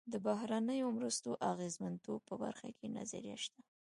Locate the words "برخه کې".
2.43-2.87